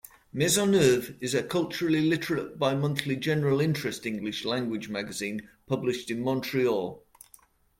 [0.33, 7.03] "Maisonneuve" is a culturally literate bimonthly general-interest English-language magazine published in Montreal.